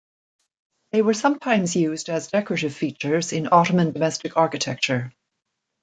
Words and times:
They 0.93 1.03
were 1.03 1.13
sometimes 1.13 1.75
used 1.75 2.09
as 2.09 2.29
decorative 2.29 2.75
features 2.75 3.33
in 3.33 3.49
Ottoman 3.51 3.91
domestic 3.91 4.35
architecture. 4.35 5.13